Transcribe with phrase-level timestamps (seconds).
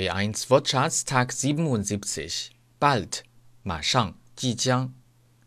[0.00, 2.52] A1 Wortschatz Tag 77.
[2.80, 3.22] Bald,
[3.62, 4.94] 马上，即将。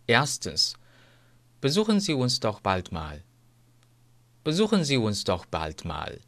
[0.06, 0.76] Erstens.
[1.60, 3.24] Besuchen Sie uns doch bald mal.
[4.44, 6.20] Besuchen Sie uns doch bald mal.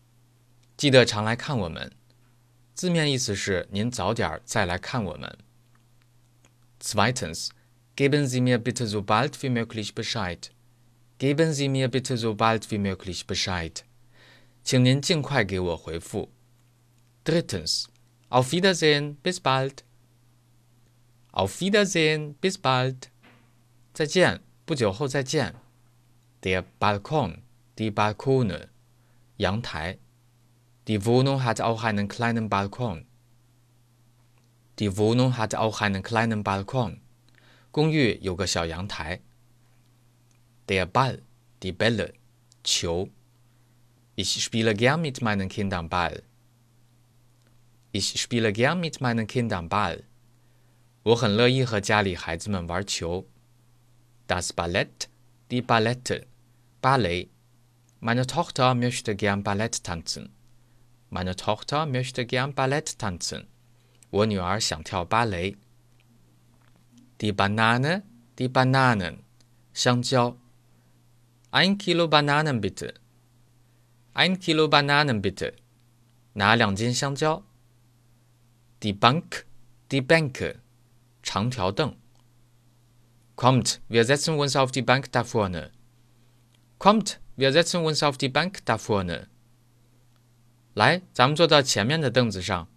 [0.76, 1.92] 记得常来看我们。
[2.74, 5.38] 字面意思是您早点再来看我们。
[6.80, 7.50] Zweitens.
[7.96, 10.50] Geben Sie mir bitte so bald wie möglich Bescheid.
[11.20, 13.84] Geben Sie mir bitte so bald wie möglich Bescheid.
[14.64, 16.32] 请您尽快给我回复。
[17.24, 17.86] Drittens.
[18.35, 19.85] Auf Wiedersehen, bis bald.
[21.33, 23.11] Auf Wiedersehen, bis bald.
[23.93, 25.55] 再见，不久后再见。
[26.43, 27.43] Der Balkon,
[27.77, 28.69] die Balkone.
[29.37, 29.99] 阳台。
[30.87, 33.05] Die Wohnung hat auch einen kleinen Balkon.
[34.79, 37.01] Die Wohnung hat auch einen kleinen Balkon.
[37.71, 39.21] 公寓有个小阳台。
[40.69, 41.23] Der Ball,
[41.63, 42.15] die Bälle.
[42.63, 43.09] 球。
[44.17, 46.23] Ich spiele gern mit meinen Kindern Ball.
[47.95, 50.05] Ich spiele gern mit meinen Kindern Ball.
[51.03, 53.27] 我很乐意和家里孩子们玩球。
[54.27, 55.09] Das Ballett,
[55.51, 56.27] die Ballette,
[56.81, 57.31] Ballet.
[58.01, 60.35] Meine Tochter möchte gern Ballett tanzen.
[61.09, 63.47] Meine Tochter möchte gern Ballett tanzen.
[64.11, 65.57] 我女儿想跳芭蕾。
[67.19, 68.03] Die Banane,
[68.37, 69.25] die Bananen.
[69.73, 70.37] 香蕉。
[71.51, 72.95] Ein Kilo Bananen bitte.
[74.15, 75.55] Ein Kilo Bananen bitte.
[76.35, 77.43] 拿两斤香蕉。
[78.85, 79.47] Die Bank,
[79.91, 80.61] die Bänke,
[81.23, 81.97] 长条凳。
[83.37, 85.71] Kommt, wir setzen uns auf die Bank da vorne.
[86.79, 89.29] Kommt, wir setzen uns auf die Bank da vorne.
[90.75, 92.69] 来，咱们坐到前面的凳子上。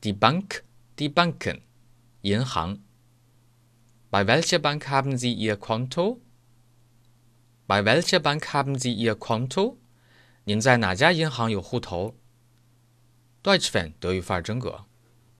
[0.00, 0.64] Die Bank,
[0.96, 1.62] die Banken,
[2.22, 2.78] 银行。
[4.10, 6.20] Bei welcher Bank haben Sie Ihr Konto?
[7.66, 9.76] Bei welcher Bank haben Sie Ihr Konto?
[10.44, 12.14] 您在哪家银行有户头？
[13.42, 14.86] Deutsch Fan 德语范儿真格。